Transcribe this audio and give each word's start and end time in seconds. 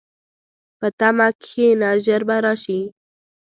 په 0.79 0.87
تمه 0.99 1.27
کښېنه، 1.41 1.89
ژر 2.05 2.21
به 2.27 2.37
راشي. 2.43 2.81